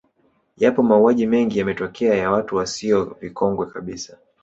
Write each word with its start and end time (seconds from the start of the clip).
Yapo 0.57 0.83
mauaji 0.83 1.27
mengi 1.27 1.59
yametokea 1.59 2.13
ya 2.15 2.31
watu 2.31 2.55
wasio 2.55 3.17
vikongwe 3.21 3.65
kabisa 3.65 4.17